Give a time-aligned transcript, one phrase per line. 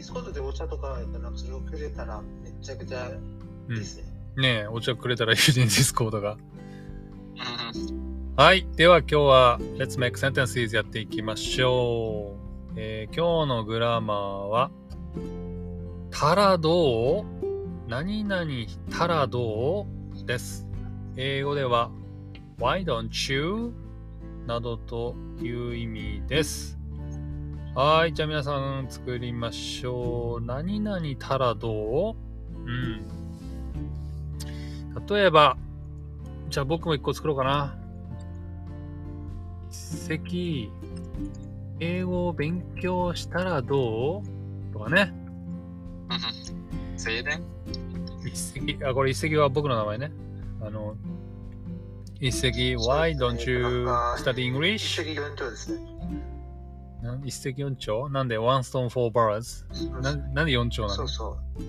[0.00, 3.10] Discord でお茶とか、えっと、なんかそれをくれたらめちゃくちゃ
[3.68, 4.04] いいですね。
[4.34, 6.38] ねえ、お茶くれたらいいね、 Discord が。
[8.34, 8.66] はい。
[8.76, 12.72] では今日は Let's Make Sentences やっていきましょう。
[12.76, 14.16] えー今日の grammar
[14.46, 14.70] は、
[16.10, 17.24] たらどう
[17.86, 18.46] 何々
[18.90, 19.86] たらど
[20.18, 20.66] うです。
[21.16, 21.90] 英語では
[22.58, 23.74] Why don't you?
[24.46, 26.79] などという意味です。
[27.82, 28.12] はい。
[28.12, 30.44] じゃあ皆さん作りましょう。
[30.44, 32.14] 何々たらどう？
[32.58, 33.06] うん。
[35.08, 35.56] 例えば、
[36.50, 37.78] じゃあ僕も一個作ろうかな。
[39.70, 40.70] 一石、
[41.78, 44.74] 英語を勉強したらどう？
[44.74, 45.14] とかね。
[46.98, 47.42] 静電
[48.26, 50.12] 一石、あ、これ一石は僕の名前ね。
[50.60, 50.96] あの、
[52.20, 53.86] 一石、Why don't you
[54.18, 54.74] study 一 English?
[54.74, 55.89] 石四鳥ですね。
[57.02, 58.12] な一石四鳥？
[58.12, 59.64] なんで One stone four birds?
[60.00, 60.96] ななんで四鳥なの？
[60.96, 61.62] そうそう。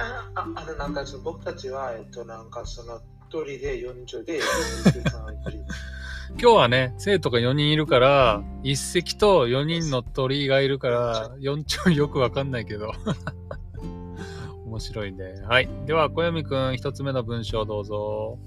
[0.00, 3.00] あああのなんかその僕たちは、えっと、なんかその
[3.30, 4.40] 鳥で四鳥で、
[6.40, 12.92] 今日はね、生徒が4人いるから、一石と4人の鳥がいるから、4鳥よくわかんないけど。
[14.66, 15.42] 面白いね。
[15.48, 15.68] はい。
[15.86, 18.38] では、小読くん、一つ目の文章どうぞ。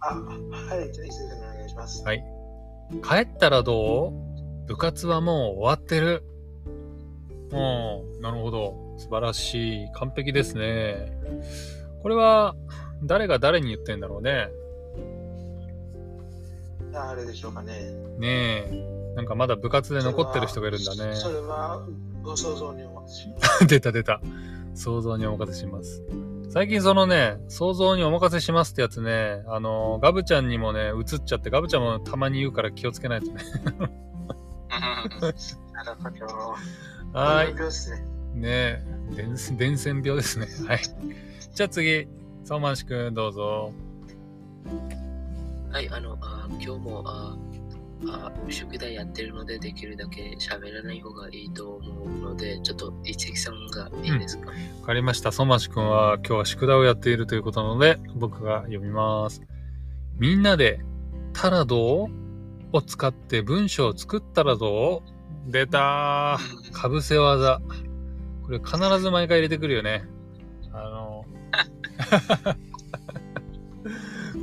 [0.00, 0.24] あ、は
[0.80, 2.02] い、じゃあ、一石お願いします。
[2.04, 2.24] はい。
[3.02, 4.12] 帰ったらどう？
[4.66, 6.22] 部活はもう終わってる。
[7.50, 8.94] うん、なるほど。
[8.96, 9.88] 素晴らしい。
[9.94, 11.12] 完璧ですね。
[12.02, 12.54] これは、
[13.02, 14.48] 誰が誰に言ってんだろうね。
[16.92, 17.72] 誰でしょうかね。
[18.18, 19.14] ねえ。
[19.16, 21.14] なんかまだ部活で残ってる人がいるんだね。
[21.14, 21.86] それは、
[22.22, 23.28] ご想像にお任せし
[23.68, 24.20] 出た出た。
[24.74, 26.02] 想像にお任せします。
[26.50, 33.42] 最近そのね、想像にお任せしますってやつね、あの、ガブちゃんにもね、映っちゃって、ガブちゃんもたまに言うから気をつけないとね。
[35.72, 37.18] なるほど。
[37.18, 37.54] はい。
[37.54, 37.60] ね。
[38.34, 38.84] ねえ、
[39.16, 40.48] 伝染伝染病ですね。
[40.66, 40.80] はい。
[41.54, 42.08] じゃあ次、
[42.44, 43.72] 相馬市くんどうぞ。
[45.70, 47.36] はい、あの、あ今日もあ
[48.06, 55.32] あ宿題やってるので、できるだけ喋らない方がいいと思うので、ちょっと一石さんがいいですか、わかりました。
[55.32, 59.42] 相馬市くんは今日は宿題をやっているということなので、僕が読みます。
[60.18, 60.80] みんなで、
[61.32, 62.23] たらどう？
[62.74, 65.02] を使って文章を作ったらど
[65.46, 65.52] う？
[65.52, 66.72] 出たー。
[66.72, 67.60] かぶせ技。
[68.42, 70.04] これ必ず毎回入れてくるよね。
[70.72, 71.24] あの、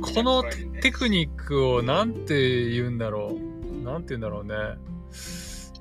[0.00, 0.44] この
[0.80, 3.84] テクニックをなんて言うんだろう。
[3.84, 4.54] なんて言うんだろうね。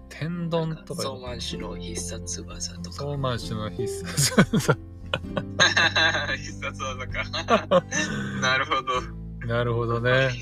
[0.09, 2.95] 天丼とか相馬市の必殺技とか。
[2.97, 4.77] 相馬市の必殺技。
[6.37, 7.83] 必殺技か。
[8.41, 9.20] なるほど。
[9.51, 10.29] なるほどね。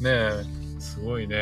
[0.00, 0.44] ねえ、
[0.78, 1.36] すごいね。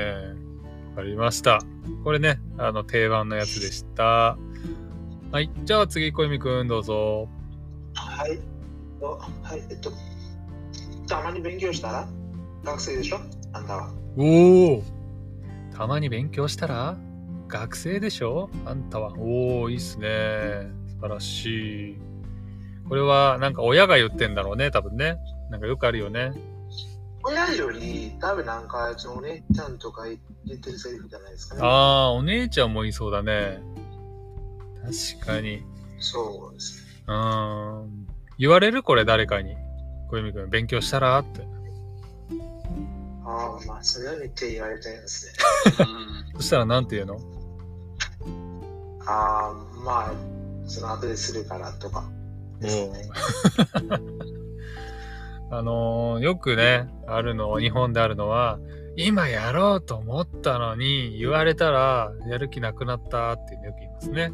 [0.94, 1.60] わかりました。
[2.02, 4.38] これね、あの、定番のやつでした。
[5.32, 5.50] はい。
[5.64, 7.28] じゃあ次、小泉くんどうぞ。
[7.94, 8.38] はい。
[9.00, 9.92] おはい、えっと、
[11.06, 11.88] たまに勉強した？
[11.92, 12.08] ら
[12.64, 13.20] 学生でしょ？
[13.52, 13.92] あんたは。
[14.16, 14.82] おお
[15.76, 16.96] たまに勉強したら？
[17.48, 18.48] 学生でしょ？
[18.64, 19.12] あんたは。
[19.18, 20.70] おおいいっすね。
[20.88, 21.98] 素晴らしい。
[22.88, 25.19] これは、なんか親が言ってんだろうね、多分ね。
[25.50, 26.32] なんかよくあるよね。
[27.22, 30.16] 親より、多分なんか、そのお姉ちゃんとか言
[30.56, 31.60] ってるセリフじゃないですかね。
[31.64, 33.60] ああ、お姉ちゃんもいそうだね。
[35.19, 35.62] 確かに。
[35.98, 37.02] そうですね。
[37.08, 38.06] うーん。
[38.38, 39.56] 言われるこれ誰かに。
[40.08, 41.41] 小泉くん、勉強したらって。
[43.25, 45.32] ああ、まあ、それはめっちゃ言われたいですね。
[46.36, 47.20] そしたらなんて言うの？
[49.04, 49.52] ああ、
[49.84, 50.12] まあ、
[50.69, 52.08] その後でするからとか。
[55.50, 58.59] あのーよくね、あるの、日本であるのは、
[58.97, 64.33] 今やろうと思ったのに、言われたら、やる気なくなったっていうのよく言いますね。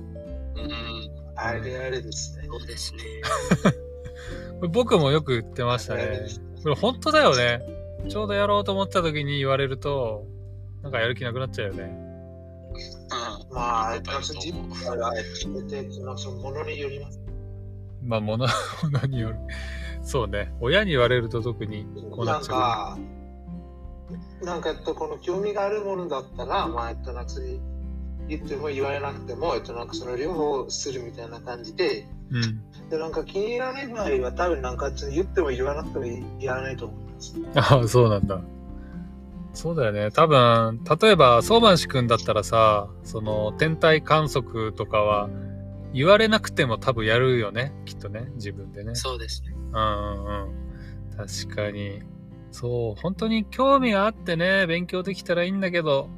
[1.35, 2.45] あれあれですね。
[2.47, 3.03] そうですね。
[4.71, 6.27] 僕もよく言ってましたね。
[6.63, 7.61] これ本当だよね。
[8.09, 10.27] ちょうどやろうと思った時に言われると、
[10.83, 12.13] なんかやる気なくなっちゃうよね。
[13.51, 17.22] まあ、その自分から決めて、そのそのものによります。
[18.05, 18.47] まあ、もの、
[18.83, 19.39] ものによる。
[20.03, 20.53] そうね。
[20.61, 22.99] 親に言われると特にこうななんっちゃか、
[24.43, 27.59] なんか、えっと、この興味があるものだったら、まあ、えっと、なんか、それ
[28.29, 32.37] 言っても言われなくても、えっと、なんか、その両方するみたいな感じで、う。
[32.37, 32.63] うん。
[32.91, 36.07] で、なんか、気に入らない場合は、多分、なんか、言っても言わなくても
[36.41, 37.35] やらないと思います。
[37.55, 38.41] ああ、そうなんだ。
[39.55, 40.11] そうだよね。
[40.11, 45.29] 多分、例えば、相馬市くんだったらさ、その、天体観測とかは、
[45.93, 47.73] 言われなくても多分やるよね。
[47.85, 48.31] きっとね。
[48.35, 48.95] 自分でね。
[48.95, 49.53] そうですね。
[49.55, 51.17] うんうんうん。
[51.17, 52.03] 確かに。
[52.51, 56.11] そう、本当に興味があってね、勉強できたらいいんだけど、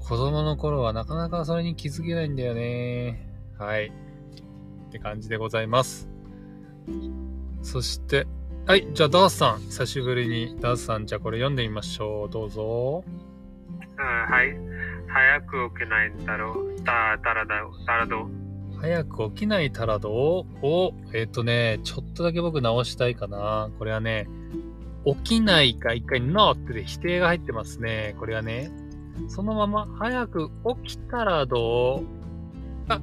[0.00, 3.28] 子供の頃はなかなかそれに気づけないんだよね。
[3.58, 3.86] はい。
[4.88, 6.08] って感じでございます。
[7.62, 8.26] そして、
[8.66, 10.56] はい、じゃあダースさん、久しぶりに。
[10.60, 12.30] ダースさん、じゃあこれ読んでみましょう。
[12.30, 13.04] どうぞ。
[13.98, 14.54] あはい。
[15.08, 16.76] 早く起きないんだろう。
[16.82, 17.54] た、たらだ、
[17.86, 18.28] たらど。
[18.82, 23.70] 早く起きないタラドを、えっ、とね、ちょっとだけ僕直したいかな。
[23.78, 24.26] これはね、
[25.06, 28.16] 起きないが一回 not で否定が入ってますね。
[28.18, 28.72] これはね、
[29.28, 30.50] そのまま早く
[30.84, 32.02] 起きたらど
[32.86, 33.00] うが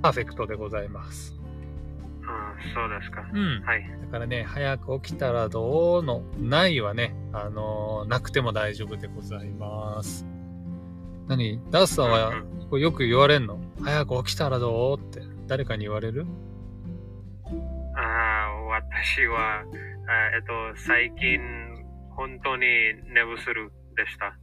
[0.00, 1.38] パーフェクトでございます。
[2.26, 3.28] あそうですか。
[3.30, 3.62] うん。
[3.66, 3.82] はい。
[4.06, 10.24] だからね、早く起きたらどうのないはね、あのーなくても大丈夫でございます。
[11.26, 11.60] 何？
[11.70, 13.58] ダースさんはうんこれよく言われんの？
[13.82, 14.98] 早く起きたらどう？
[14.98, 16.26] って誰かに言われる？
[17.96, 19.64] あ私は、あ
[20.36, 21.40] えっと、最近、
[22.10, 22.62] 本当に
[23.12, 24.36] 寝不するでした。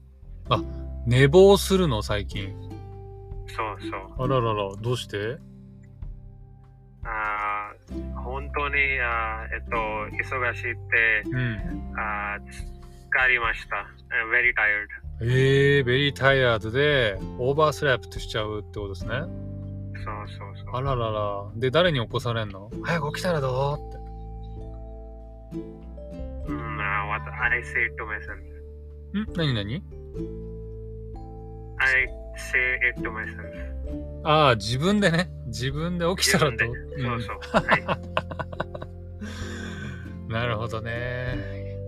[1.06, 2.02] 寝坊するの？
[2.02, 2.54] 最近。
[3.48, 4.24] そうそう。
[4.24, 5.38] あららら、どうして？
[7.04, 7.72] あ
[8.16, 11.94] 本当に、あえっと、忙しいって、うん。
[11.96, 13.86] あ疲れました。
[14.32, 15.05] very tired.
[15.22, 19.12] えー、ベリータイヤードでオーバースラップしちゃうってことですね。
[19.12, 19.28] そう
[20.28, 20.76] そうそう。
[20.76, 21.46] あららら。
[21.56, 22.70] で、誰に起こされんの？
[22.84, 23.80] 早く起きたらどう？
[23.80, 23.98] って。
[26.52, 28.36] うん、あ what I say it to myself.
[29.18, 29.26] ん？
[29.36, 29.82] 何何
[31.78, 32.08] ？I
[32.38, 33.42] say it to myself.
[34.26, 35.30] ああ、自分でね。
[35.48, 36.60] 自分で起きたらどう？
[37.00, 37.38] そうそう。
[37.66, 37.86] はい。
[40.28, 41.38] なるほどね。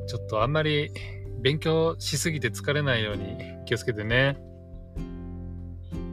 [0.08, 0.92] ちょっとあんまり
[1.40, 4.38] 勉強しすぎて疲れないように気をつけてね。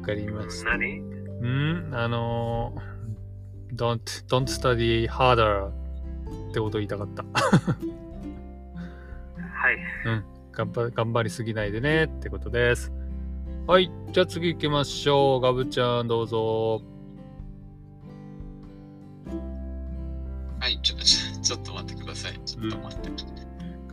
[0.00, 0.70] わかりました。
[0.70, 1.00] 何？
[1.00, 1.02] う
[1.46, 1.90] ん？
[1.92, 5.72] あのー、don't, don't study harder っ
[6.52, 7.22] てことを言いたかった。
[7.22, 7.30] は
[9.72, 9.78] い。
[10.52, 12.92] 頑張頑張りすぎないでねってことです。
[13.66, 13.90] はい。
[14.12, 15.40] じゃあ次行きましょう。
[15.40, 16.82] ガブちゃんどうぞ。
[20.60, 22.38] はい、ちょ、ちょちょっと待ってください。
[22.44, 23.43] ちょっと待って。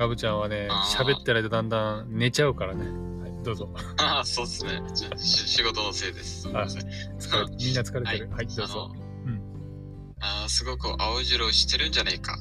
[0.02, 0.68] ガブちゃんはね
[0.98, 2.86] 喋ってないとだんだん寝ちゃうからね。
[3.22, 3.70] はい、どうぞ。
[3.98, 4.82] ああ、そうですね。
[5.16, 6.42] 仕事のせいです。
[6.42, 6.82] すみません。
[7.20, 8.32] 疲れみんな疲れてる？
[8.32, 8.92] はい、どうぞ。
[9.26, 9.34] うん
[10.20, 12.36] あのあーすごく青白してるんじゃないか。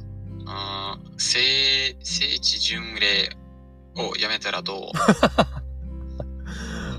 [0.46, 3.36] あー聖聖地巡礼
[4.02, 4.78] をやめたらどう？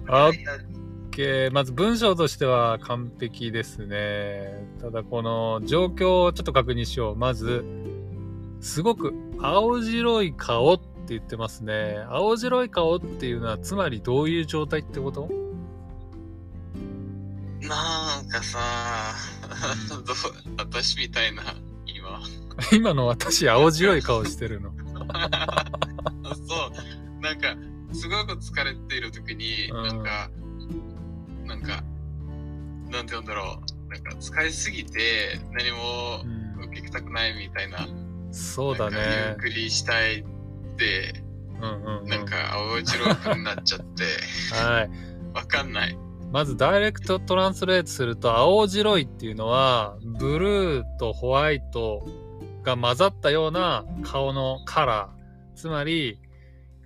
[0.10, 0.34] オッ
[1.10, 1.52] ケー。
[1.52, 4.64] まず文章としては完璧ですね。
[4.80, 7.16] ただこの状況をちょっと確認しよう。
[7.16, 7.66] まず、
[8.62, 12.06] すごく青白い顔って言ってますね。
[12.10, 15.30] 青白い顔っていうのはつまりどういう状態ってこと？
[17.62, 18.60] なんかさ、
[20.58, 21.44] 私みたいな、
[21.86, 22.22] 今。
[22.74, 24.72] 今の私青白い顔してるの。
[26.48, 26.72] そ
[27.20, 27.56] う、なんか、
[27.94, 30.30] すごく疲れている時に、うんなんか、
[31.46, 31.84] なんか、
[32.90, 33.90] なんて言うんだろう。
[33.90, 37.88] なんか、疲れすぎて、何もうん受けたくないみたいな。
[38.32, 39.36] そうだなんかゆねっ。
[39.38, 40.24] くりしたいっ
[40.78, 41.24] て、
[41.62, 44.04] うんうんうんなんか、青白くなっちゃって、
[44.56, 44.90] はい。
[45.34, 45.98] わかんない。
[46.32, 52.08] まずダイレクトトランスレートすると青白いっていうのはブルーとホワイト
[52.64, 56.20] が混ざったような顔のカラーつまり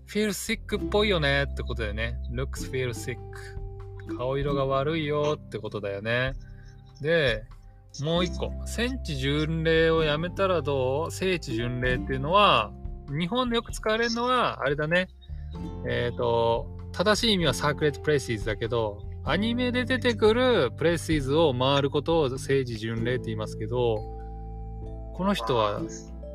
[0.07, 3.17] feel sick っぽいよねってことだよね looks feel sick
[4.17, 6.33] 顔色が悪いよってことだよね
[7.01, 7.43] で
[8.01, 11.11] もう一個聖地巡礼をやめたらどう？
[11.11, 12.71] 聖地巡礼っていうのは
[13.09, 15.07] 日本でよく使われるのはあれだね
[15.87, 23.95] えっ、と正しい意味は sacred places だけどアニメで出てくる places を回ることを聖地巡礼って言いますけど
[25.15, 25.81] この人は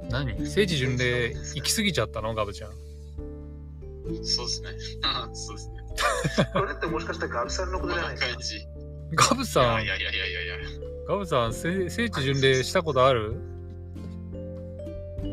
[0.08, 0.46] 何？
[0.46, 2.34] 聖地巡礼行き過ぎちゃったの？
[2.34, 2.70] ガブちゃん
[4.24, 4.68] そうですね。
[5.34, 5.74] そうですね。
[6.52, 8.32] これってもしかしたらガブさんのこことじゃないですか？
[8.32, 8.56] 感じ。
[8.56, 8.60] い
[9.14, 10.39] ガブさんいやいやいやいや。
[11.10, 13.34] ガブさん聖聖地巡礼したことある？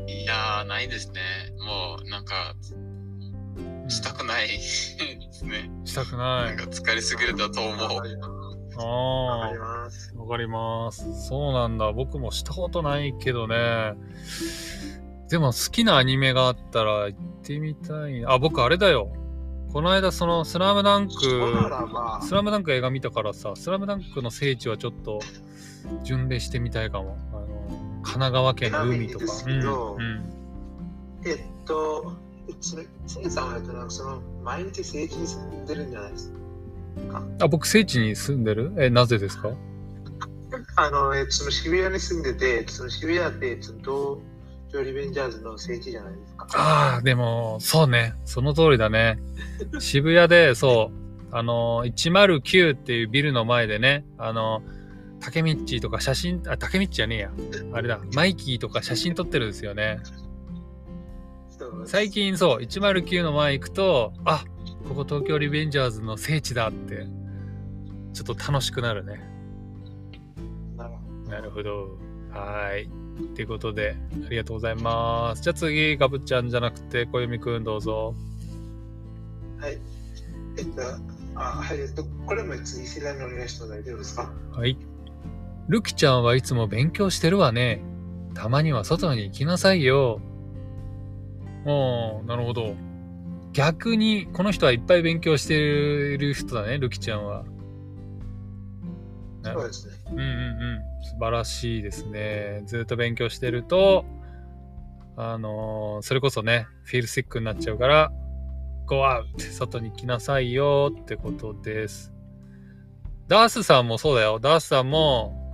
[0.08, 1.22] いやー、ないですね。
[1.60, 2.56] もう、なんか、
[3.88, 4.48] したくない。
[4.48, 4.98] です
[5.46, 5.70] ね。
[5.86, 6.56] したくない。
[6.58, 7.76] なんか疲れすぎるだと思う。
[8.02, 8.28] ありま
[9.92, 10.14] す。
[10.16, 11.28] あわかります。
[11.28, 11.92] そうなんだ。
[11.92, 13.94] 僕もしたことないけどね。
[15.30, 18.32] でも好きなアニメがあったら行ってみたいな。
[18.32, 19.14] あ僕あれだよ。
[19.72, 21.14] この間そのスラムダンク
[22.24, 25.20] スラムダンク映画見たからさ、スラムダンクの聖地はちょっと
[26.04, 27.18] 巡礼してみたいかも。
[27.32, 27.48] あの
[28.04, 29.26] 神奈川県の海とか。
[29.46, 30.34] うんうん
[31.26, 32.14] えっと、
[32.62, 36.32] それ、せいさんは、えっと、なんかその、毎日聖地に住んでるんじゃないです
[37.12, 37.24] か？
[37.42, 38.72] あ、僕聖地に住んでる？
[38.78, 39.50] え、なぜですか？
[40.78, 44.20] あの、えっと、その渋谷に住んでて、その渋谷って、その、東
[44.72, 46.48] 京リベンジャーズの聖地じゃないですか？
[46.54, 48.14] ああ、でも、そうね。
[48.24, 49.20] その通りだね。
[49.80, 54.62] 渋谷で、そう、あの、109っていうビルの前でね、あの、
[55.20, 57.32] 竹道とか写真、あ、竹道じゃねえや。
[57.74, 60.00] あれだ、マイキーとか写真撮ってるんですよね。
[61.86, 64.44] 最近そう、109の前行くと、あ、
[64.88, 67.08] ここ東京リベンジャーズの聖地だって、
[68.14, 69.22] ちょっと楽しくなるね。
[71.28, 71.98] なるほど。
[72.32, 72.90] はーい。
[73.36, 75.42] ということで、ありがとうございます。
[75.42, 78.16] じゃあ次、ガブちゃんじゃなくて、小読くんどうぞ。
[79.60, 79.78] はい。
[80.58, 80.82] えっと、
[81.36, 84.32] あ、はい、えっと、これも次世代のお願いしても大丈夫ですか？
[84.52, 84.78] はい。
[85.68, 87.82] ルキちゃんはいつも勉強してるわね。
[88.34, 90.22] たまには外に行きなさいよ。
[91.66, 92.76] おー、なるほど。
[93.52, 95.58] 逆に、この人はいっぱい勉強して
[96.18, 97.44] る人だね、ルキちゃんは。
[99.42, 99.96] なそうですね。
[100.12, 101.04] うんうんうん。
[101.04, 102.64] 素晴らしいですね。
[102.66, 104.06] ずっと勉強してると、
[105.16, 108.12] あのーそれこそね、フィールシックになっちゃうから、
[108.86, 109.26] Go out!
[109.52, 112.14] 外に来なさいよってことです。
[113.28, 114.40] ダースさんもそうだよ。
[114.40, 115.47] ダースさんも、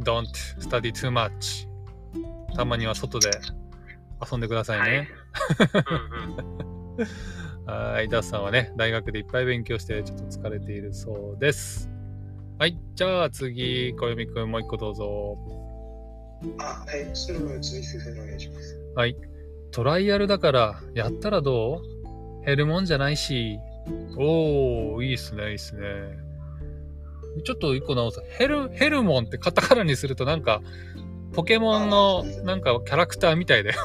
[0.00, 0.26] Don't
[0.60, 1.68] study too much.
[2.54, 3.30] たまには外で
[4.30, 5.08] 遊んでくださいね。
[7.66, 11.90] はい、 ダースさんはね、大学でいっぱい勉強してちょっと疲れているそうです。
[12.58, 15.38] はい、じゃあ次、小読くんもう一個どうぞ。
[16.58, 17.10] あ、はい。
[17.14, 18.78] それも次先生にお願いします。
[18.94, 19.16] はい。
[19.72, 21.82] トライアルだから、やったらど
[22.42, 22.44] う？
[22.46, 23.58] 減るもんじゃないし。
[24.16, 25.82] おー、いいっすね、いいっすね。
[27.42, 28.22] ちょっと一個直す。
[28.38, 30.62] ヘル、ヘルモンってカタカナにするとなんか、
[31.32, 33.76] ポケモンのなんかキャラクターみたいだよ。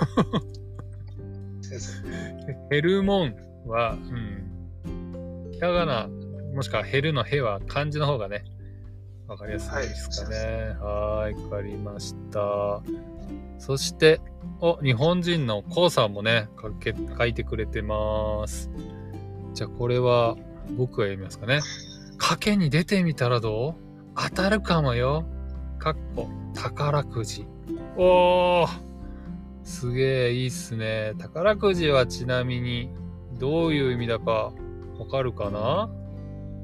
[2.69, 5.51] ヘルモンは、うん。
[5.51, 6.07] ひらがな、
[6.53, 8.43] もしくはヘルのヘは漢字の方がね、
[9.27, 10.75] わかりやすいですかね。
[10.79, 12.81] はーい、わかりました。
[13.59, 14.21] そして、
[14.61, 18.71] お、日本人のコウさんもね、かけ書いてくれてます。
[19.53, 20.35] じゃあこれは
[20.77, 21.59] 僕が読みますかね。
[22.19, 23.75] 賭けに出てみたらどう？
[24.15, 25.25] 当たるかもよ。
[25.79, 27.47] かっこ、宝くじ。
[27.97, 28.69] おー
[29.63, 31.13] すげえいいっすね。
[31.17, 32.89] 宝くじはちなみに
[33.39, 34.51] どういう意味だか
[34.97, 35.89] わかるかな？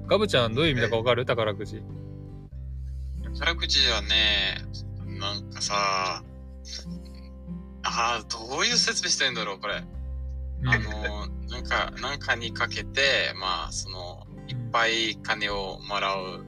[0.07, 1.25] ガブちゃんどういう意味だかわかる？
[1.25, 1.81] 宝くじ。
[3.33, 4.57] 宝くじはね、
[5.19, 6.23] なんかさ、あ
[7.83, 9.83] あ、どういう説明してんだろう、これ。
[10.61, 14.25] うんあの、なんか、なんかにかけて、まあ、その、
[14.75, 16.45] ぱい金をもらう、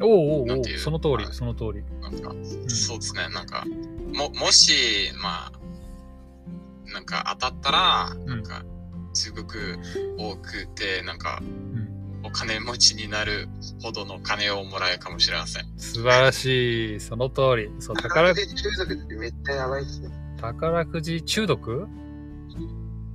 [0.00, 1.82] おうおうおその通りま、あその通り。
[2.00, 2.32] なんか、
[2.68, 3.64] そうですね、なんか、
[4.14, 8.62] も、もし、まあ、なんか当たったら、なんか、
[9.14, 9.78] すごく
[10.16, 13.48] 多くて、なんか、んお金持ちになる
[13.82, 15.64] ほどの金をもらえるかもしれません。
[15.76, 17.00] 素晴らしい。
[17.00, 17.70] その通り。
[17.80, 20.10] そう、宝宝くじ 中毒ってめっちゃやばいっすね。
[20.40, 21.88] 宝くじ中毒？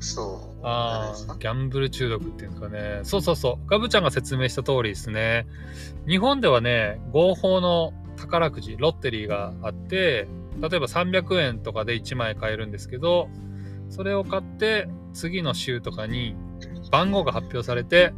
[0.02, 0.66] そう。
[0.66, 3.00] ああ、ギャンブル中毒っていうんですかね。
[3.04, 3.68] そうそうそう。
[3.68, 5.48] ガブちゃんが説明した通りですね。
[6.08, 10.28] 日本ではね、合法の宝くじ、 lottery があって、
[10.60, 13.30] 例えば300円とかで1枚買えるんですけど、
[13.90, 16.36] それを買って、次の週とかに
[16.92, 18.14] 番号が発表されて、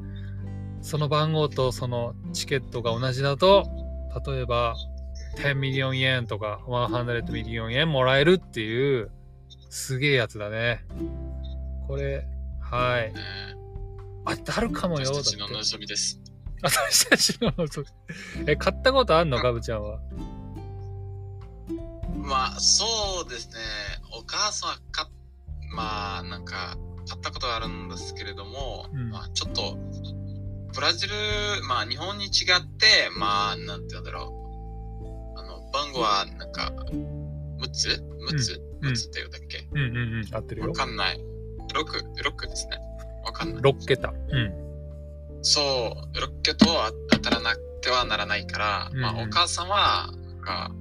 [0.81, 3.65] その番号とそのチケットが同じだと、
[4.27, 4.75] 例えば
[5.37, 9.11] 10 million 円とか100 million 円もらえるっていう、
[9.69, 10.85] すげえやつだね。
[11.87, 12.25] これ、
[12.61, 13.13] はい。
[13.13, 13.19] ね
[14.25, 15.11] 当たるかもよ。
[15.13, 16.19] 私たちの望みです。
[16.61, 17.85] 私たちの望
[18.37, 18.43] み。
[18.47, 19.99] え、買ったことあんのガブちゃんは？
[22.15, 23.55] まあ、そうですね。
[24.17, 25.09] お母さんはか、
[25.75, 29.77] まあ、なんか、買ったことがあるんですけれども、うんまあ、ちょっと、
[30.73, 31.13] ブラジル、
[31.67, 35.39] まあ、日本に違って、まあ、なんて言うんだろう。
[35.39, 36.71] あの、番号は、なんか、
[37.59, 39.67] 6つ ?6 つ、うん ?6 つって言うんだっけ？
[39.69, 40.35] うんうんうん。
[40.35, 40.73] 合ってるわよ。
[40.73, 41.19] かんない。
[41.73, 41.85] 6、
[42.23, 42.77] 6ですね。
[43.25, 43.61] わかんない。
[43.61, 44.09] 6桁。
[44.09, 44.53] うん。
[45.41, 46.73] そう、6桁と
[47.11, 50.71] 当たらなくてはならないから、まうんうんあ、お母さんは、なんか、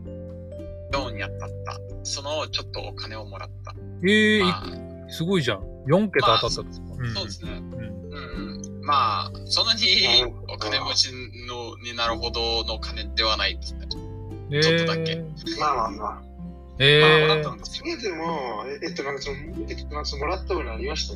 [0.92, 1.80] ローンに当たった。
[2.04, 3.74] その、ちょっとお金をもらった。
[4.06, 5.72] ええまあ、すごいじゃん。
[5.86, 7.02] 4桁当たったとか。
[7.02, 7.50] んそうですね。
[7.52, 8.82] うん。
[8.82, 9.82] まあ、そんなに
[10.48, 11.12] お金持ち
[11.46, 13.86] のになるほどの金ではないですね。
[14.50, 16.31] えちょっとだけーまあまあまあ。
[16.84, 17.84] えまあ、もらったーんですよ。
[17.96, 19.36] 次でも、ええっと、なんかその、
[19.68, 21.14] えっと、なんかもらったものありました？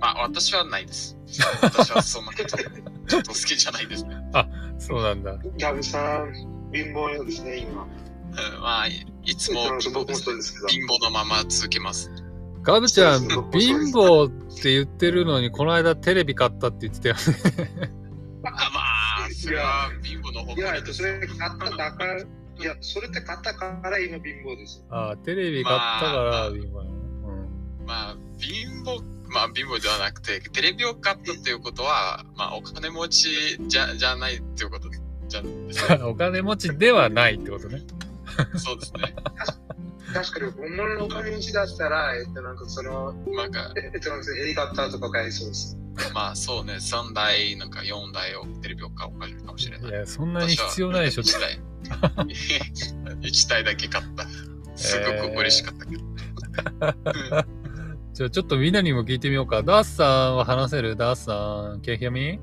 [0.00, 1.16] まあ、私はないです。
[1.62, 4.16] 私はそんなこと、ちょっと好きじゃないですね。
[4.78, 5.36] そうなんだ。
[5.56, 6.32] ギャブさん、
[6.72, 7.82] 貧乏ようですね、今。
[7.82, 7.84] う
[8.58, 10.66] んまあ、いいつもえっと僕も貧乏ですそうですけど。
[10.68, 12.10] 貧乏のまま続けます。
[12.62, 13.38] ガブちゃん、貧
[13.92, 17.20] 乏って言ってるのに、この間テレビ買ったって言ってたよね。
[18.44, 18.80] あま
[19.26, 22.22] あ、それは貧乏の方いや、えっと、それ買っただから、
[22.62, 24.84] いや、それって買ったから今貧乏です。
[24.90, 26.48] ああ、テレビ買ったからまあ。
[26.48, 26.62] うん
[27.86, 34.88] まあ、貧乏、まあ貧乏ではなくて、テレビを買ったっていうことは、まあお金持ちじゃじゃないっていうこと
[35.28, 35.42] じゃ
[36.06, 37.82] お金持ちではないってことね。
[38.56, 39.14] そうですね。
[40.12, 45.78] 確かに本物のお金持ちだったら、えっと、なんかその、なんか、えっと、ヘリコプターとか買いそうです。
[46.12, 49.90] まあそうね、3台、なんか4台をテレビを買おうかもしれない。
[49.90, 51.22] いや、そんなに必要ないでしょ。
[51.22, 51.60] 1台。
[53.22, 54.26] 1台だけ買った。
[54.76, 56.02] すごく嬉しかったけど。
[58.12, 59.62] じゃあちょっとみんなにも聞いてみようか。
[59.62, 60.96] ダースさんは話せる？
[60.96, 61.32] ダースさ
[61.76, 61.80] ん。
[61.82, 62.38] Can you hear me?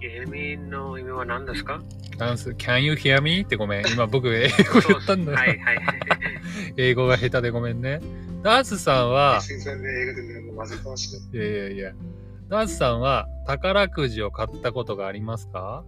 [0.00, 1.80] ゲーミンの意味は何ですか？
[2.18, 3.40] ダンス、Can you hear me?
[3.40, 3.86] ってごめん。
[3.88, 4.54] 今僕英語
[4.88, 5.32] 言ったんだ。
[5.32, 5.78] はいはい。
[6.76, 8.00] 英語が下手でごめんね。
[8.42, 9.58] ダースさんは、すい
[11.38, 11.92] やいやいや。
[12.48, 15.84] ダースさんは宝くじを買ったことがありますか？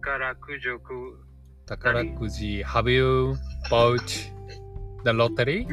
[0.00, 1.18] 宝くじをく
[1.66, 3.34] 宝くじ、Have you
[3.70, 3.98] bought
[5.04, 5.66] the lottery?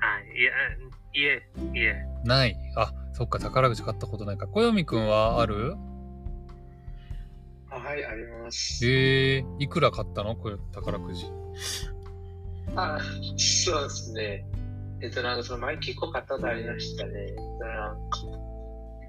[0.00, 0.52] あ、いや、
[1.12, 1.42] いえ、
[1.74, 1.96] いえ。
[2.24, 2.56] ない。
[2.76, 4.46] あ、そっか、宝くじ買ったことないか。
[4.46, 5.76] 小読くんはある？
[7.70, 8.86] あはい、あります。
[8.86, 10.36] えー、いくら買ったの？
[10.36, 11.26] これ宝くじ。
[12.76, 12.98] あ、
[13.36, 14.46] そうですね。
[15.02, 17.12] えっと、なんかその前結構買ったことありましたね。
[17.18, 18.18] えっとなんか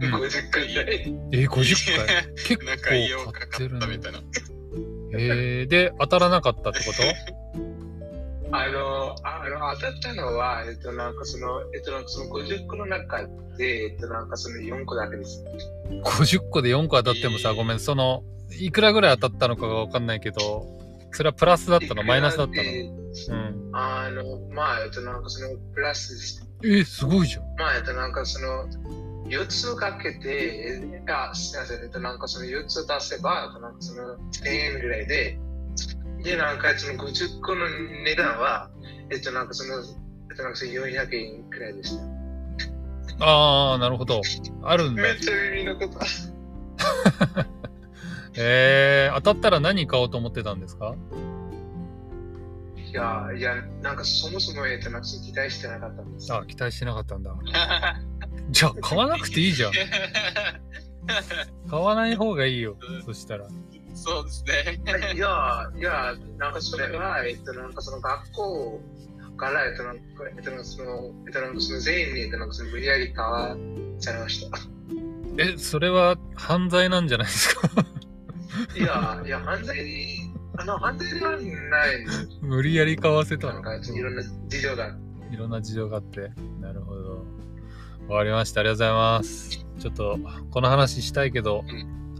[0.01, 1.15] うん、50回ぐらい。
[1.31, 2.34] えー、50回？
[2.36, 2.65] 結構
[3.31, 4.20] 買かってるなみたいな。
[5.13, 7.01] えー、で、当たらなかったってこと？
[8.53, 13.25] あの、ああの当たったのは、えっと、なんかその、えっと、なんかその50個の中
[13.58, 15.43] で、えっと、なんかその4個だけです。
[16.03, 18.24] 50個で4個当たってもさ、えーごめん、その、
[18.60, 20.65] いくらぐらい当たったのかがわかんないけど、
[21.12, 22.03] それはプラスだったの？
[22.03, 22.63] マイナスだったの？
[22.63, 23.70] でうん。
[23.74, 26.48] あの、まあ、えっと、なんかその、プラスです。
[26.63, 27.43] えー、すごいじゃん。
[27.58, 28.65] まあ、えっと、なんかその、
[29.31, 35.39] 4つをかけて、えあ、すみません、えっと、なんかその4つを出せば、えっとなんかその1000円ぐらいで、
[36.23, 37.67] で、なんかその50個の
[38.03, 38.69] 値段は、
[39.09, 39.79] えっと、なんかその、
[40.29, 42.03] えっと、なんかその400円くらいでした。
[43.24, 44.22] あー、なるほど。
[44.63, 45.11] あるんだめ。
[45.11, 46.00] っちゃ耳のこと。
[48.35, 50.96] えー、当たったら何買おうと思ってたんですか？
[52.75, 56.33] いや、いや、なんかそもそも、えっと、なんか期待してなかったんです。
[56.33, 57.33] あ、期待してなかったんだ。
[58.51, 59.72] じゃあ、買わなくていいじゃん。
[61.70, 62.77] 買わない方がいいよ。
[63.05, 63.48] そしたら。
[63.94, 64.81] そうですね。
[65.16, 68.81] いや、いや、なんかそれは、えっと、なんかその学校
[69.37, 70.01] から、えっと、なんか、
[70.37, 73.55] えっと、その、えっと、なんかその全員に、えっと、なんかその無理やり買わ
[74.00, 74.57] されました。
[75.37, 77.70] え、それは犯罪なんじゃないですか？
[78.75, 80.20] いや、いや、犯罪、
[80.57, 81.42] あの、犯罪ではない。
[82.42, 84.96] 無理やり買わせたのなんか、いろんな事情が。
[85.31, 86.31] いろんな事情があって。
[86.59, 87.25] なるほど。
[88.11, 88.59] わかりました。
[88.59, 89.65] ありがとうございます。
[89.79, 90.19] ちょっと、
[90.51, 91.63] この話したいけど、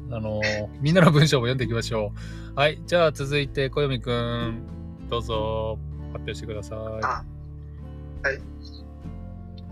[0.10, 2.14] あのーみんなの文章も読んでいきましょ
[2.56, 2.60] う。
[2.60, 2.82] はい。
[2.86, 4.64] じゃあ、続いて、小読くん、
[5.10, 5.78] どうぞ、
[6.14, 6.80] 発表してください。
[7.04, 7.24] あ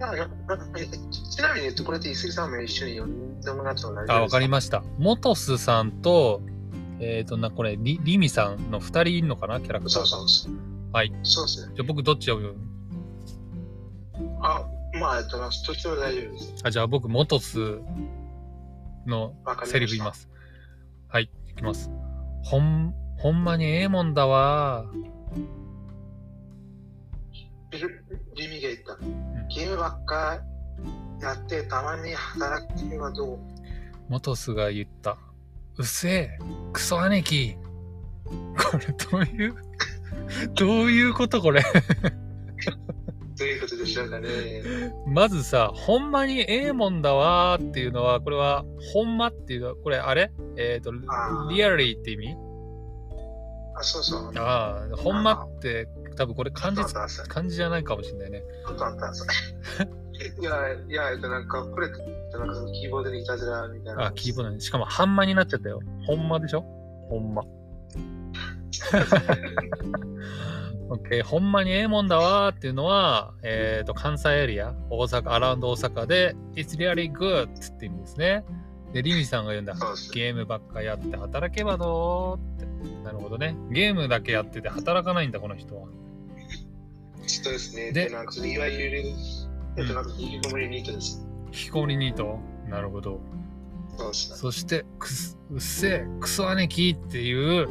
[0.02, 0.86] あのえ
[1.30, 4.16] ちなみに言うと、これって、伊勢さんも一緒に読んでもらっても大丈夫ですか？
[4.16, 4.84] あ、わかりました。
[4.98, 6.42] モトスさんと、
[7.00, 9.60] えっ、と、な、これ、リリミさんの2人いるのかな？
[9.62, 10.06] キャラクターが。
[10.08, 10.54] そうそうそう。
[10.94, 11.14] はい。
[11.24, 11.74] そうですね。
[11.76, 12.56] じゃあ、僕どっち読む？
[14.42, 16.56] あ、まあ、えっと、どっちでも大丈夫です。
[16.64, 17.80] あ、じゃあ僕、モトス
[19.06, 19.34] の。
[19.66, 20.30] セリフ言います。
[21.08, 21.90] はい、いきます。
[22.44, 24.86] ほん、ほんまにええもんだわ。
[27.72, 27.80] リ
[28.36, 28.98] リミが言った。
[29.54, 30.40] ゲームばっか
[31.22, 33.40] やって、たまに働くはどう？
[34.10, 35.18] モトスが言った。
[35.78, 36.40] うっせえ、
[36.74, 37.56] クソ兄貴。
[38.26, 39.56] これどういう、
[40.56, 41.64] どういうことこれ？
[43.40, 44.62] どういうことでしょうかね。
[45.08, 50.32] まずさ、ほんまにええもんだわーっていうのは、これは、ほんまっていうのは、これあれ？
[50.58, 52.36] えっ、ーリアリーって意味
[53.76, 54.32] あ、そうそう。
[54.38, 58.44] ああ、ほんまって、多分これ漢字漢字じゃないかもしれないね。
[58.66, 59.08] あったあった。
[60.42, 61.94] いや、いや、えっと、なんか、これ、えっ
[62.32, 64.08] となんかそのキーボードにいたずらみたいな。
[64.08, 64.60] あ、キーボードね。
[64.60, 65.80] しかも、半間になっちゃったよ。
[66.06, 66.62] ほんまでしょ？
[67.10, 67.44] ほんま。
[70.90, 78.44] オッケー、ほんまにええもんだわーっていうのは、えっ、と、関西エリア、大阪、アラウンド大阪で、It's really good って意味ですね。
[78.92, 79.76] で、リミさんが言うんだ。
[80.14, 83.04] ゲームばっかやって働けばどうって。
[83.04, 83.56] なるほどね。
[83.70, 85.88] ゲームだけやってて働かないんだ、この人は。
[87.28, 87.92] そうですね。
[87.92, 89.04] でで、なんかいわゆる、
[89.78, 91.24] えっと、なんか、引きこもりニートです。
[91.48, 92.40] 引きこもりニート。
[92.68, 93.20] なるほど。
[94.14, 97.70] そして、くす、うっせえ、クソ兄貴っていう、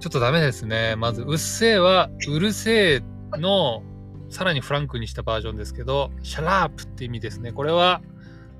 [0.00, 0.96] ちょっとダメですね。
[0.96, 3.02] まず、うっせえは、うるせえ
[3.38, 3.82] の、
[4.28, 7.52] さらにフランクにしたバージョンですけど、シャラープって意味ですね。
[7.52, 8.02] これは、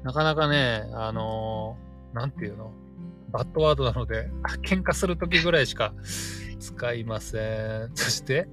[0.04, 2.70] なかなかね、あのーなんていうの？
[3.32, 4.30] バッドワードなので、
[4.62, 5.92] 喧嘩するときぐらいしか
[6.60, 7.90] 使いません。
[7.94, 8.46] そして、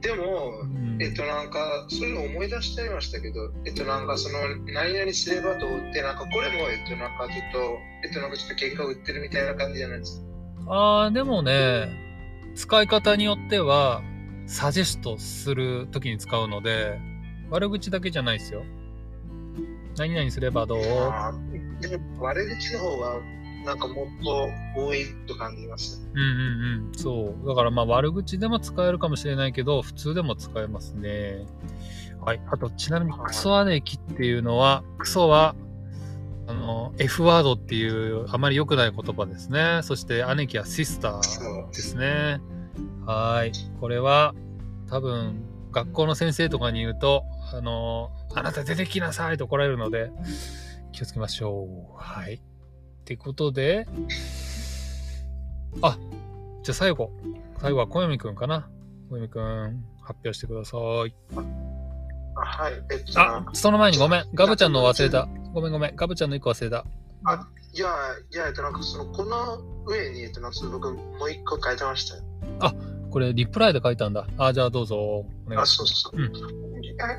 [0.00, 4.38] でも、うんえっとなんか、それを思い出しちゃいましたけど、えっとなんかその、
[4.72, 10.26] 何々すればとって、なんかこれも、えっとなんかちょっと、えっとなんかちょっと結果を売ってるみたいな感じじゃないですか。
[11.04, 12.03] あーでもね、
[12.54, 14.02] 使い方によっては、
[14.46, 17.00] サジェストするときに使うので、
[17.50, 18.62] 悪口だけじゃないですよ。
[19.96, 20.80] 何々すればどう？
[22.20, 23.20] 悪口の方が、
[23.64, 26.06] なんかもっと多いと感じます。
[26.12, 26.26] うんうん
[26.86, 26.92] うん。
[26.94, 27.48] そう。
[27.48, 31.46] だからまあ悪口でも使えるかもしれないけど、普通でも使えますね。
[32.20, 32.40] はい。
[32.46, 35.54] あと、ちなみにクソ姉貴っていうのは、クソは、
[36.46, 39.80] あの、F ワードっていうあまり良くない言葉ですね。
[39.82, 42.40] そして姉貴はシスターですね。
[43.06, 43.52] はい。
[43.80, 44.34] これは、
[44.88, 50.10] 多分、学校の先生とかに言うと、あの、あなた出てきなさいと怒られるので、
[50.92, 51.96] 気をつけましょう。
[51.96, 52.34] はい。
[52.34, 52.40] っ
[53.04, 53.86] てことで、
[55.82, 55.98] あ、
[56.62, 57.10] じゃあ最後。
[57.60, 58.68] 最後は小読くんかな。
[59.10, 60.76] 小読くん、発表してくださ
[61.06, 61.14] い。
[62.36, 62.74] あはい。
[62.90, 64.24] えっと、あ、その前にごめん。
[64.34, 65.28] ガブちゃんの忘れた。
[65.54, 65.96] ごめんごめん。
[65.96, 66.84] ガブちゃんの一個忘れた。
[67.72, 67.88] いや、
[68.32, 72.22] いや、えっとなんかその、この上に、えっとなんかその僕もう一個書いてましたよ。
[73.10, 74.26] これ、リプライで書いたんだ。
[74.36, 74.96] あ、じゃあどうぞ。
[74.96, 76.20] お願いあ、しそうそう。
[76.20, 76.32] うん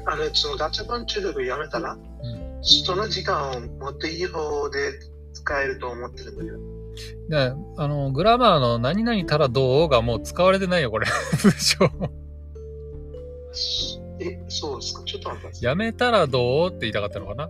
[0.07, 1.97] あの、そのガチャパン中毒やめたら、
[2.61, 4.93] その時間をもっといい方で
[5.33, 6.57] 使えると思ってるんだけど。
[6.57, 6.65] ま
[6.97, 7.15] す。
[7.29, 11.07] ね、あの、グラマーの何々たらどうがもう使われてないよ、これ。
[11.41, 11.85] 文章。
[14.19, 15.03] え、そうですか。
[15.03, 15.65] ちょっと待って。
[15.65, 17.49] やめたらどうって言いたかったのかな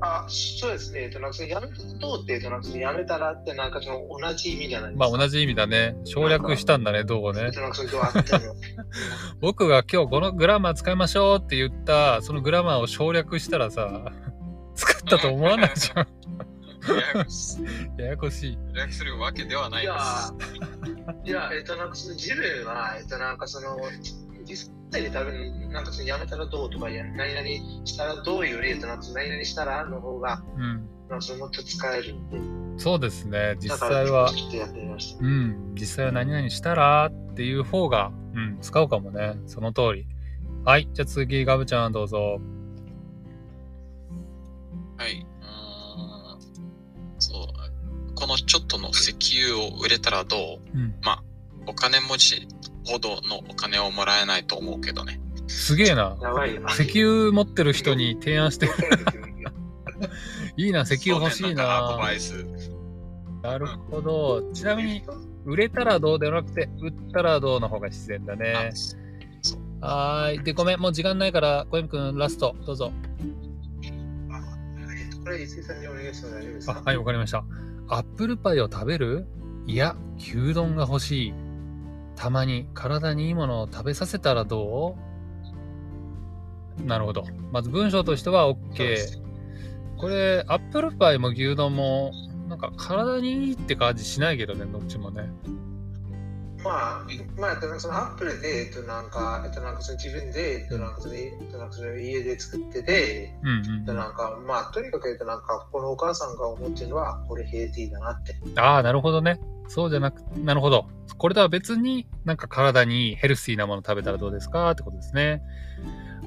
[0.00, 1.02] あ、そうですね。
[1.04, 1.72] えっと、なんかそのやめど
[2.20, 5.10] うって、えっと、なんかそのやめたらって、なんかその同じ意味じゃないですか。
[5.10, 5.96] まあ同じ意味だね。
[6.04, 7.50] 省略したんだね、どうをね。
[9.40, 14.12] 僕が今日このグラマー使いましょうって言った、そのグラマーを省略したらさ、
[14.76, 16.06] 使ったと思わないじゃん。
[16.88, 17.64] ややこしい
[18.00, 18.58] ややこしい。
[18.92, 21.30] するわけではないいやです。
[21.30, 23.76] いや、えっと、なんかその自分は、えっと、なんかその、
[24.90, 27.46] 実際に多分、なんかそのやめたらどうとか、や何々
[27.86, 30.88] したらどうより、えっと、なんかその何々したらの方が、うん。
[31.08, 32.30] なんかそのもっと使えるん
[32.76, 32.82] で。
[32.82, 33.56] そうですね。
[33.60, 35.24] 実際は、ちょっとやってみました。
[35.24, 35.74] うん。
[35.74, 39.36] 実際は何々したらっていう方が、うん、使うかもね。
[39.46, 40.06] その通り。
[40.64, 40.88] はい。
[40.92, 42.40] じゃあ次、ガブちゃんどうぞ。
[44.96, 45.26] はい。
[45.40, 46.40] うーん
[47.18, 48.14] そう。
[48.14, 49.14] このちょっとの石
[49.50, 50.36] 油を売れたらど
[50.74, 50.76] う？
[50.76, 50.94] うん。
[51.66, 52.48] お金持ち
[52.88, 55.20] ほどのお金をもらえないと思うけどね。
[55.46, 56.16] すげえな。
[56.20, 56.62] やばいよ。
[56.68, 58.68] 石油持ってる人に提案して、
[60.56, 61.96] いいな、石油欲しいな。
[61.98, 62.46] バイス。
[63.42, 64.50] なるほど。
[64.52, 65.02] ちなみに、
[65.44, 68.72] 売れたらどうではなくて、売ったらどうの方が自然だね
[69.80, 69.86] あ。
[69.86, 70.44] はーい。
[70.44, 72.92] で、ごめん、もう時間ないから、小泉くん、ラスト、どうぞ。
[73.82, 77.44] えっとこれ、伊勢さんにお願いしても大丈夫ですか、あはい、わかりました。
[77.88, 79.26] アップルパイを食べる？
[79.66, 81.34] いや、牛丼が欲しい。
[82.18, 84.96] たまに体にいいものを食べさせたらど
[86.80, 86.82] う？
[86.84, 87.24] なるほど。
[87.52, 89.22] まず文章としては OK す。
[89.96, 92.10] これ、アップルパイも牛丼も、
[92.48, 95.30] なんか体にいいって感じしないけどね、どっちもね。
[96.64, 97.06] まあ、
[97.38, 108.36] まあ、えっとそのアップルで、えっと、なんか、えっと、なんかその自分で、えっと、なんかその、えっと、なんかその家で作ってて、うんえっと、なんか、まあ、とにかく、えっと、なんか、このお母さんが思ってるのは、これヘルティーだなって。
[108.44, 108.58] うん。
[108.58, 109.38] ああ、なるほどね。
[109.68, 110.86] そうじゃなく、なるほど。
[111.16, 115.42] これとは別になんか体にヘルシーなもの食べたらどうですかってことですね。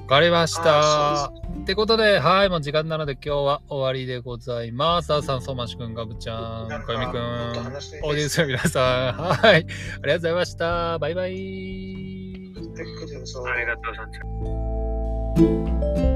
[0.02, 1.24] わかりました。
[1.24, 5.12] あってことで、はい、もう時間なので今日は終わりでございます。
[5.12, 10.98] あーさん、相馬市くん、ガブちゃん、かゆみくん、オーディエンスの皆さん、はい、ありがとうございました。
[10.98, 11.32] バイバイ。
[13.42, 13.50] て。
[13.50, 16.11] ありがとうございます。